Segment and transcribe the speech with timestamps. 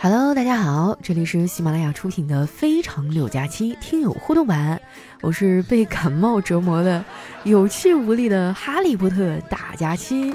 [0.00, 4.80] Hello，大家好，这里是喜马拉雅出品的《非常六加七》听友互动版，
[5.20, 7.04] 我是被感冒折磨的
[7.44, 10.34] 有气无力的哈利波特大假期。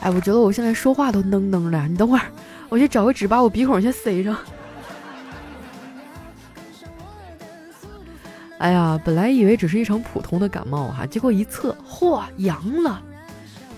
[0.00, 2.24] 哎，我觉得我现在说话都囔囔的，你等会儿，
[2.68, 4.36] 我去找个纸把我鼻孔先塞上。
[8.58, 13.00] 哎呀，本来以为只是一场普通的感冒哈，结果一测，嚯，阳了！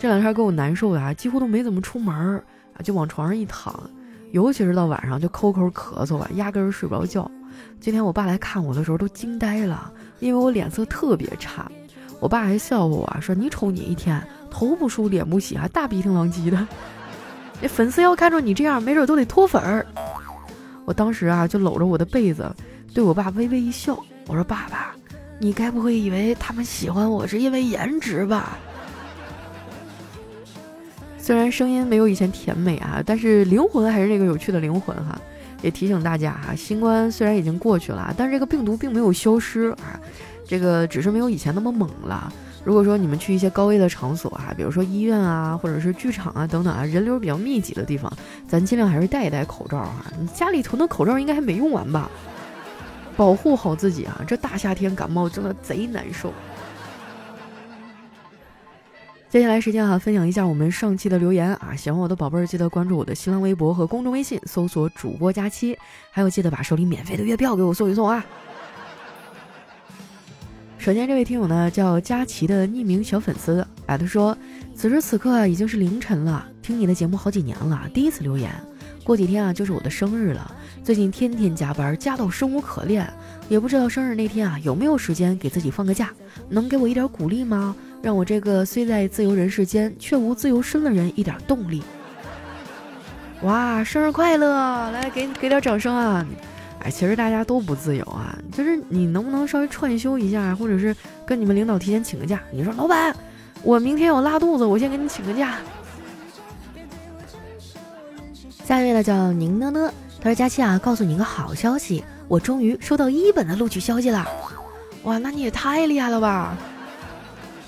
[0.01, 2.43] 这两天给我难受的啊，几乎都没怎么出门。
[2.83, 3.89] 就往床上一躺，
[4.33, 7.31] 尤其是到晚上就抠抠咳嗽吧，压根儿睡不着觉。
[7.81, 11.71] 今天我爸来看我的时候都惊呆了，因为我脸色特别差。
[12.21, 16.69] 我爸还笑话我，说你瞅你一天头不梳脸不洗，还大鼻涕狼藉的。
[17.63, 19.87] 那粉丝要看着你这样，没准都得脱粉儿。
[20.85, 22.55] 我当时啊就搂着我的被子，
[22.93, 24.95] 对我爸微微一笑，我说爸爸，
[25.39, 28.59] 你该不会以为他们喜欢我是因为颜值吧？
[31.31, 35.17] 虽然声音没有以前甜美啊，但是灵魂还是那个有趣的灵魂哈。
[35.63, 39.95] 也提醒大家哈，新冠虽然已经过去了，但是这个病毒并没有消失啊，
[40.45, 42.33] 这个只是没有以前那么猛了。
[42.65, 48.13] 如果说你们去一些高危的场所啊，比如说医院啊，或者是剧场啊等等啊，人流比较密集的地方，
[48.49, 50.07] 咱尽量还是戴一戴口罩哈。
[50.19, 52.11] 你家里囤的口罩应该还没用完吧？
[53.17, 54.21] 保护好自己啊！
[54.27, 56.33] 这大夏天感冒真的贼难受。
[59.31, 61.73] 接下来时间哈，分享一下我们上期的留言啊！
[61.77, 65.79] 喜欢我的宝贝儿，记得关注我的新浪微博和公众微信，搜索“主播佳期”，
[66.11, 68.27] 还有记得把手里免费的月票给我送一送啊！
[70.79, 74.37] 首先，这位听友呢叫佳琪的匿名小粉丝啊，他说
[74.75, 78.53] ：“此时此刻已经是凌晨了，听你的节目好几年了，第一次留言。
[79.05, 80.53] 过几天啊就是我的生日了，
[80.83, 83.09] 最近天天加班，加到生无可恋，
[83.49, 86.11] 也不知道生日那天啊有没有时间给自己放个假，
[86.49, 91.83] 能给我一点鼓励吗？”让我这个虽在自由人世间却无自由身的人一点动力。
[93.43, 94.91] 哇，生日快乐！
[94.91, 96.27] 来，给给点掌声啊！
[96.81, 102.41] 哎，其实大家都不自由啊，就是你能不能稍微串休一下，或者是跟你们领导提前请个假？
[102.51, 103.15] 你说，老板，
[103.63, 105.59] 我明天要拉肚子，我先给你请个假。
[108.65, 114.27] 下一位呢叫宁呢呢，他说：“佳期啊，告诉你一个好消息，我终于收到一本的录取消息了。
[115.03, 116.57] 哇，那你也太厉害了吧！”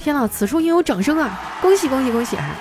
[0.03, 1.41] 天呐，此处应有掌声啊！
[1.63, 2.57] 恭喜恭喜恭喜啊！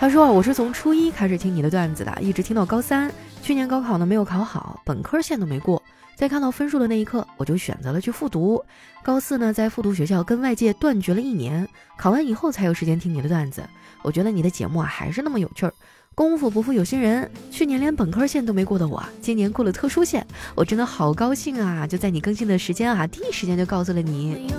[0.00, 3.12] 他说我是从初一开始听你的段子的，一直听到高三。
[3.42, 5.82] 去年高考呢没有考好，本科线都没过。
[6.16, 8.64] 在看到分数的那一刻，我就选择了去复读。
[9.02, 11.68] 高四呢，在复读学校跟外界断绝了一年。
[11.98, 13.62] 考完以后才有时间听你的段子。
[14.00, 15.74] 我觉得你的节目啊还是那么有趣儿。
[16.14, 21.86] 功夫不负有心人，去年连本科线都没过的我，今年过了特殊线，我真的好高兴啊！
[21.86, 24.50] 就在你更新的时间啊，第一时间就告诉了你。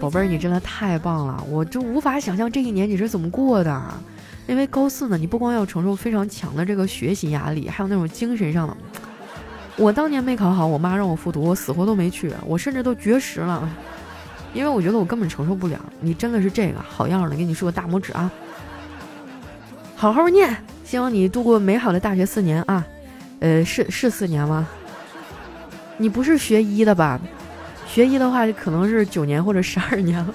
[0.00, 3.82] 宝贝儿，你真的太棒了，我就无法想象这一年你是怎么过的。
[4.46, 8.76] 因为高四呢，你不光要承受非常强的这个学习压力，还有那种精神上的。
[9.76, 13.68] 我当年没考好，我妈让我复读，我死活都没去，我甚至都绝食了，
[14.54, 15.78] 因为我觉得我根本承受不了。
[16.00, 18.30] 你真的是这个好样的，给你竖个大拇指啊！
[19.94, 22.84] 好好念，希望你度过美好的大学四年啊。
[23.40, 24.66] 呃，是是四年吗？
[25.98, 27.20] 你不是学医的吧？
[27.92, 30.32] 学医的话，可能是九年或者十二年了。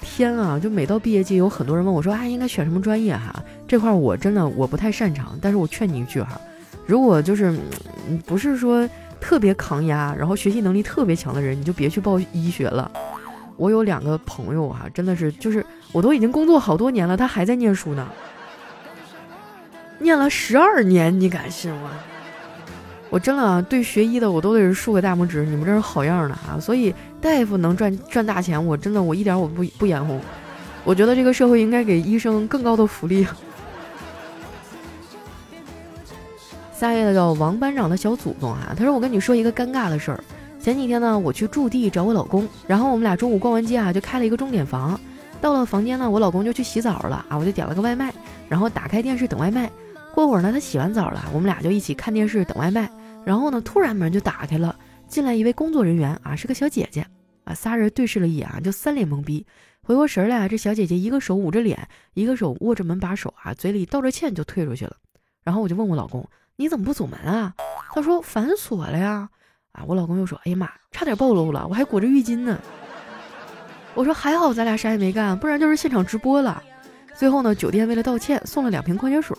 [0.00, 0.56] 天啊！
[0.56, 5.36] 就每到毕业季，有很多人问我说：“啊，应该选什么专业？”哈，这块我真的我不太擅长。
[5.42, 6.40] 但是我劝你一句哈，
[6.86, 7.58] 如果就是
[8.24, 8.88] 不是说
[9.20, 12.88] 特别抗压，然后学习能力特别强的人，你就别去报医学了。
[13.56, 18.06] 我有两个朋友哈，真的是就是我都已经工作好多年了，他还在念书呢，
[19.98, 21.90] 念了十二年，你敢信吗？
[23.10, 26.56] 我真的对学医的我都得竖个大拇指，你们这是好样的啊！
[26.60, 30.20] 所以大夫能赚赚大钱，我真的我一点我不不眼红。
[30.84, 33.26] 我觉得这个社会应该给医生更高的福利。
[36.72, 40.24] 下一位叫王班长的小祖宗啊，他说我跟你说一个尴尬的事儿。
[40.60, 44.98] 前几天呢，我去驻地找我老公，然后我们俩中午逛完街啊，就开了一个钟点房。
[45.40, 48.14] 到了房间呢，我老公就去洗澡了啊，我就点了个外卖，
[48.48, 49.68] 然后打开电视等外卖。
[50.14, 52.90] 过会儿呢，他洗完澡了，我们俩就一起看电视等外卖。
[53.24, 57.06] 然后呢，突然门就打开了，进来一位工作人员啊，是个小姐姐
[57.44, 59.46] 啊，仨人对视了一眼啊，就三脸懵逼。
[59.82, 64.96] 回过神来，这小姐姐一个手捂着脸，一个手握着门把手啊，嘴里道着歉就退出去了。
[65.42, 67.54] 然后我就问我老公，你怎么不锁门啊？
[67.92, 69.28] 他说反锁了呀。
[69.72, 72.58] 啊，我老公又说，哎呀妈，差点暴露了，我还裹着浴巾呢。
[73.94, 76.62] 我说还好咱俩啥也没干，不然就是现场直播了。
[77.14, 79.36] 最后呢，酒店为了道歉送了两瓶矿泉水，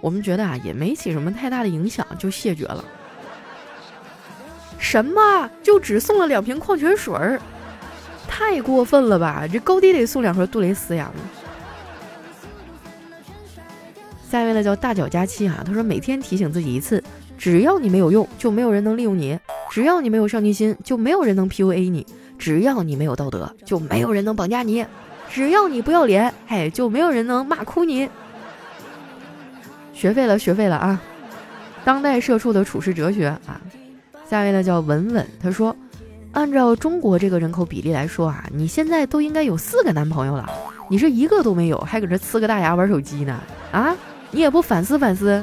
[0.00, 2.84] 我们觉得啊也没起什么太大的影响，就谢绝了。
[4.78, 5.50] 什么？
[5.62, 7.40] 就只送了两瓶矿泉水儿，
[8.26, 9.44] 太过分了吧？
[9.50, 11.10] 这高低得送两盒杜蕾斯呀！
[14.30, 17.02] 下一位呢叫大脚佳期啊，他说每天提醒自己一次，
[17.36, 19.36] 只要你没有用，就没有人能利用你；
[19.70, 22.04] 只要你没有上进心，就没有人能 PUA 你；
[22.38, 24.84] 只要你没有道德，就没有人能绑架你；
[25.30, 28.08] 只要你不要脸，嘿，就没有人能骂哭你。
[29.92, 31.00] 学废了，学废了啊！
[31.84, 33.60] 当代社畜的处世哲学啊。
[34.28, 35.74] 下一位呢叫文文，他说，
[36.32, 40.46] 按照中国这个人口比例来说啊，你现在都应该有四个男朋友了，
[40.90, 43.40] 你是一个都没有，还搁这呲个大牙玩手机呢
[43.72, 43.96] 啊！
[44.30, 45.42] 你也不反思反思？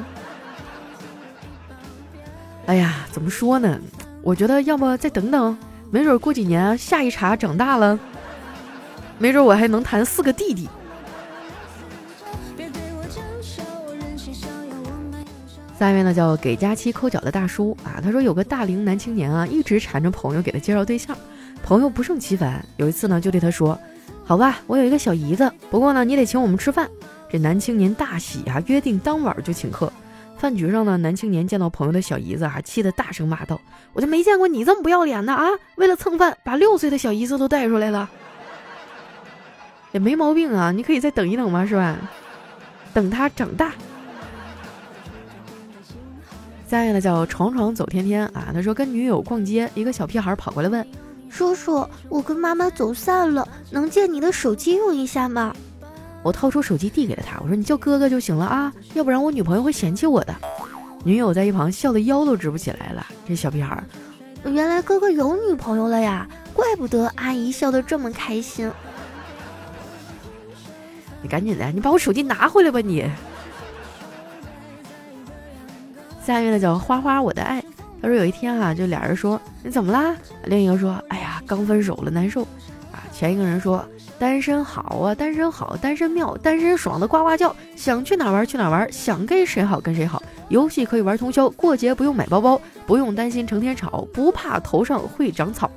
[2.66, 3.76] 哎呀，怎么说呢？
[4.22, 5.58] 我觉得要不再等等，
[5.90, 7.98] 没准过几年下一茬长大了，
[9.18, 10.68] 没准我还能谈四个弟弟。
[15.78, 21.14] 下面呢叫给佳期抠脚的大叔啊，他说有个大龄男青年啊，一直缠着朋友给他介绍对象，
[21.62, 23.78] 朋友不胜其烦，有一次呢就对他说
[24.24, 26.88] ：“好吧，我有一个小姨子，不过呢你得请我们吃饭。”
[27.30, 29.92] 这男青年大喜啊，约定当晚就请客。
[30.38, 33.60] 饭局上呢，男青年见到朋友的小姨子啊，气得大声骂道
[33.92, 35.44] ：“我就没见过你这么不要脸的啊！
[35.76, 38.08] 为了蹭饭，把六岁的小姨子都带出来了，
[39.92, 40.72] 也没毛病啊！
[40.72, 41.98] 你可以再等一等嘛，是吧？
[42.94, 43.72] 等他长大。”
[46.68, 50.84] 下一个呢叫闯闯走天天啊，他说跟女友逛街，一个小屁孩跑过来问
[51.30, 55.54] ：“叔叔，我跟妈妈走散了，能借你的手机用一下吗？”
[56.24, 60.34] 我掏出手机递给了他，我说：“你叫哥哥就行了啊，要不然我女朋友会嫌弃我的。”
[61.04, 63.06] 女友在一旁笑得腰都直不起来了。
[63.28, 63.80] 这小屁孩，
[64.44, 68.68] 原来哥哥有女朋友了呀，怪不得阿姨笑得这么开心。
[71.22, 73.08] 你赶紧的，你把我手机拿回来吧你。
[76.26, 77.62] 下面呢叫花花我的爱，
[78.02, 80.12] 他说有一天啊，就俩人说你怎么啦？
[80.46, 82.42] 另一个说哎呀刚分手了难受
[82.90, 82.98] 啊。
[83.12, 83.86] 前一个人说
[84.18, 95.70] 单身好啊，单身好，单身妙，单身爽的呱呱叫，想去哪玩去哪玩，想跟谁好跟谁好，游戏可以玩通宵，过节不用买包包，不用担心成天吵，不怕头上会长草。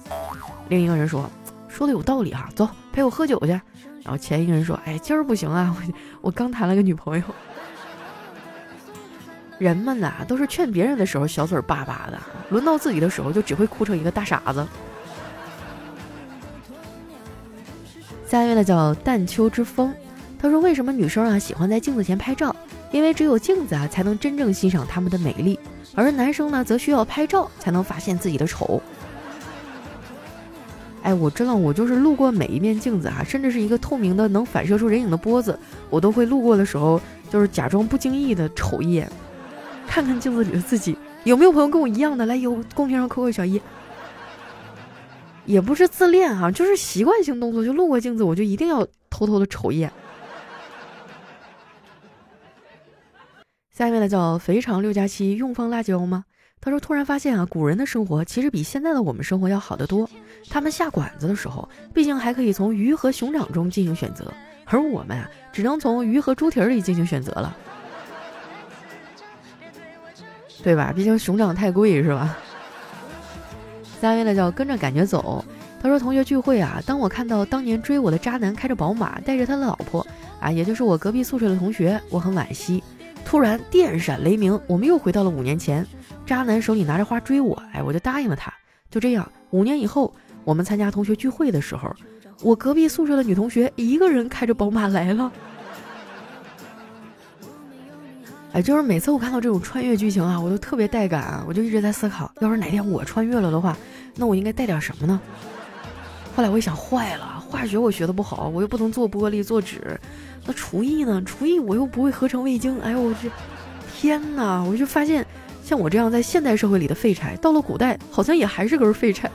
[0.67, 1.29] 另一个人说
[1.67, 3.49] 说的有道理哈，走陪我喝酒去。
[3.49, 7.23] 然后前一个人说哎今儿不行啊，我我刚谈了个女朋友。
[9.59, 12.17] 人们呐，都是劝别人的时候小嘴巴巴的，
[12.49, 14.65] 轮到自己的时候就只会哭成一个大傻子。
[18.25, 19.93] 下一位呢叫淡秋之风，
[20.39, 22.55] 他说：“为什么女生啊喜欢在镜子前拍照？
[22.91, 25.59] 因为只有镜子啊才能真正欣赏她们的美丽，
[25.93, 28.81] 而男生呢则需要拍照才能发现自己的丑。”
[31.03, 35.57] 哎，我真的，我就是路过每一面镜子啊，甚至是一个透明的能反射出人影的玻子，
[35.89, 39.09] 我都会路过的时候就是假装不经意的瞅一眼。
[39.89, 42.23] 看看镜子里的自己，有没有朋友跟我一样的？
[42.27, 43.59] 来，有公屏上扣个小一。
[45.45, 49.91] 也不是自恋哈，就是习惯性动作，就路过镜子，我就一定要偷偷的瞅一眼。
[53.75, 56.23] 下面的叫肥肠六加七用方辣椒吗？
[56.61, 60.07] 他说突然发现啊，古人的生活其实比现在的我们生活要好得多。
[60.49, 64.31] 他们下馆子的时候，毕竟还可以从鱼和熊掌中进行选择，
[64.65, 67.57] 而我们啊，只能从鱼和猪蹄里进行选择了。
[70.69, 70.93] 对吧？
[70.95, 72.37] 毕竟熊掌太贵，是吧？
[73.99, 75.43] 下一位呢叫跟着感觉走。
[75.81, 80.05] 他说同学聚会啊，当我看到当年追我的渣男开着宝马，带着他的老婆
[80.39, 82.83] 啊，也就是我隔壁宿舍的同学，我很惋惜。
[83.25, 85.83] 突然电闪雷鸣，我们又回到了五年前，
[86.23, 88.53] 渣男手里拿着花追我，哎，我就答应了他。
[88.91, 91.91] 就这样，五年以后，我们参加同学聚会的时候，
[92.43, 95.31] 我隔壁宿舍的女同学一个人开着宝马来了。
[98.51, 101.45] 哎，就是每次我看到这种穿越剧情啊，我都特别带感啊！
[101.47, 103.77] 我就一直在思考，要是哪天我穿越了的话，
[104.15, 105.21] 那我应该带点什么呢？
[106.35, 109.99] 后来我一想，坏了，化学我学的不好，我又不能做玻璃做纸，
[110.45, 111.21] 那厨艺呢？
[111.23, 112.79] 厨艺我又不会合成味精。
[112.81, 113.29] 哎呦我这，
[113.95, 114.63] 天哪！
[114.63, 115.23] 我就发现，
[115.63, 119.29] 像我这样在现代社会里的废柴，到了古代好像也还是根废柴。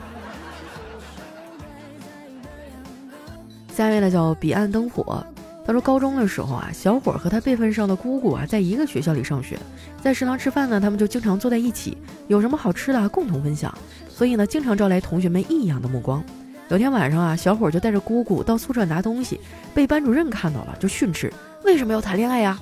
[3.72, 5.24] 下一位呢叫彼岸灯火。
[5.66, 9.58] 他说，高中的时候啊，小伙和他辈分上的姑姑啊，在一个学校里上学，
[10.02, 11.96] 在食堂吃饭呢，他们就经常坐在一起，
[12.28, 13.76] 有什么好吃的啊共同分享，
[14.08, 16.22] 所以呢，经常招来同学们异样的目光。
[16.68, 19.40] 有天晚上啊，小伙就带着姑姑到宿舍拿东西，
[19.72, 21.32] 被班主任看到了，就训斥
[21.64, 22.58] ：“为什么要谈恋爱呀？”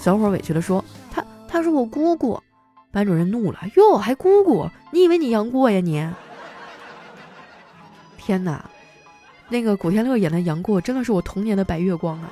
[0.00, 2.40] 小伙委屈地说：“他他是我姑姑。”
[2.90, 4.66] 班主任怒了：“哟，还姑姑？
[4.90, 6.06] 你以为你杨过呀你？”
[8.16, 8.64] 天哪！
[9.48, 12.30] 那个古天乐演的杨过真的是我童年的白月光啊！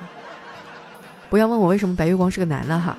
[1.29, 2.95] 不要问我为什么白月光是个男的哈。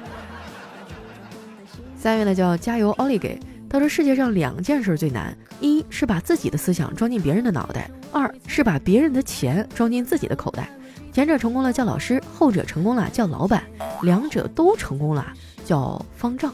[1.97, 10.69] 三月呢叫加油奥利给，他说世界上两件事最难，一是把自己的思想装进别人的脑袋，二是把别人的钱装进自己的口袋。
[11.13, 13.65] 前者成功了叫老师，后者成功了叫老板，
[14.03, 15.27] 两者都成功了
[15.65, 16.53] 叫方丈。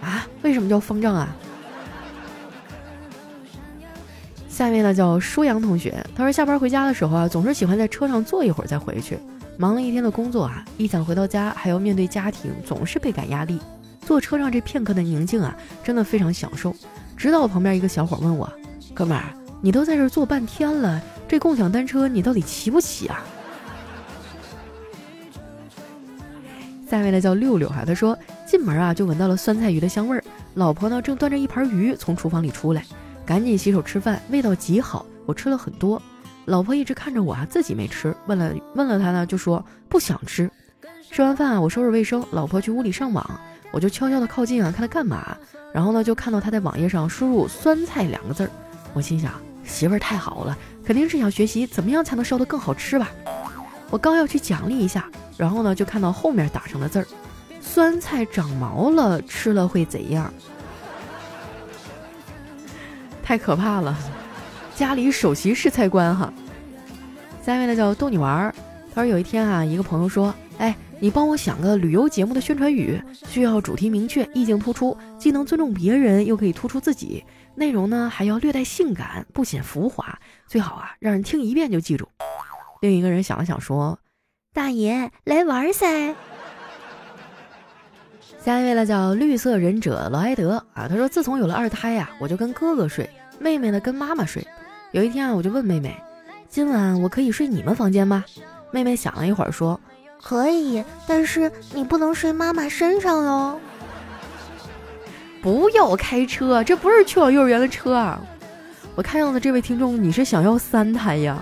[0.00, 1.34] 啊，为什么叫方丈啊？
[4.54, 9.18] 下面呢叫舒阳同学，他说下班回家的时候啊，总是喜欢在车上坐一会儿再回去。
[9.56, 13.58] 忙了一天的工作啊，一想回到家还要面对家庭，总是倍感压力。
[14.02, 16.72] 坐车上这片刻的宁静啊，真的非常享受。
[17.16, 18.48] 直到我旁边一个小伙问我
[18.94, 19.24] ：“哥们儿，
[19.60, 23.24] 你都在这坐半天了，这共享单车你到底骑不骑啊？”
[26.88, 30.22] 下面呢叫六六哈，他说进门啊就闻到了酸菜鱼的香味儿，
[30.54, 32.84] 老婆呢正端着一盘鱼从厨房里出来。
[33.26, 36.00] 赶紧洗手吃饭，味道极好，我吃了很多。
[36.44, 38.14] 老婆一直看着我啊，自己没吃。
[38.26, 40.50] 问了问了他呢，就说不想吃。
[41.10, 43.40] 吃完饭啊，我收拾卫生，老婆去屋里上网，
[43.72, 45.36] 我就悄悄的靠近啊，看她干嘛。
[45.72, 48.50] 然后呢，就看到她在网页上输入“酸菜”两个字儿。
[48.92, 49.32] 我心想，
[49.64, 53.10] 媳妇儿太好了，肯定是想学习怎么样才能烧得更好吃吧。
[53.90, 57.06] 我刚要去奖励一下，然后呢，就看到后面打上的字儿
[57.60, 60.32] ：“酸菜长毛了，吃了会怎样？”
[63.24, 63.96] 太可怕了，
[64.76, 66.30] 家里首席试菜官哈。
[67.42, 68.54] 下面呢叫逗你玩儿。
[68.94, 82.06] 他说有一天啊，一个朋友说：“哎，你帮我想个旅游节目的宣传语，需要主题明确，意境突出，既能尊重别人，又可以突出自己，内容呢还要略带性感，不显浮华，最好啊让人听一遍就记住。”
[82.82, 83.98] 另一个人想了想说
[84.52, 86.14] ：“大爷来玩儿噻。”
[88.44, 93.08] 下一位呢叫绿色忍者劳埃德啊，他说自从有了二胎呀，我就跟哥哥睡，
[93.38, 94.46] 妹妹呢跟妈妈睡。
[94.90, 95.96] 有一天啊，我就问妹妹，
[96.46, 98.22] 今晚我可以睡你们房间吗？
[98.70, 99.80] 妹妹想了一会儿说，
[100.22, 103.58] 可以，但是你不能睡妈妈身上哟。
[105.40, 108.20] 不要开车，这不是去往幼儿园的车啊！
[108.94, 111.40] 我看样子这位听众你是想要三胎呀？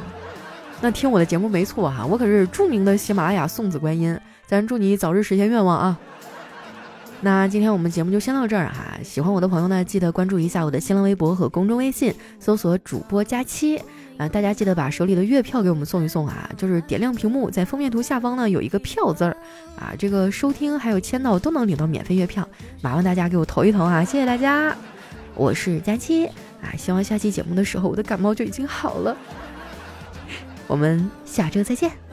[0.80, 4.16] 那听我的节目没错哈，我可是著名的喜马拉雅送子观音，
[4.46, 5.98] 咱祝你早日实现愿望啊！
[7.24, 13.80] 那今天我们节目就先到这儿哈，喜欢我的朋友呢，记得关注一下我的新浪微博和公众微信，搜索主播佳期。
[14.18, 19.36] 啊，大家记得把手里的月票给我们送一送啊，就是点亮屏幕，在封面图下方呢有一个票字儿。
[19.76, 22.46] 啊，这个收听还有签到都能领到免费月票，
[22.80, 24.76] 麻烦大家给我投一投啊，谢谢大家，
[25.36, 26.26] 我是佳期。
[26.26, 29.16] 啊，希望下期节目的时候我的感冒就已经好了，
[30.66, 32.11] 我们下周再见。